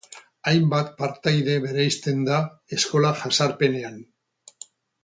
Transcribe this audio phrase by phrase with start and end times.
[0.51, 2.41] Hainbat partaide bereizten da
[2.79, 4.05] eskola jazarpenean.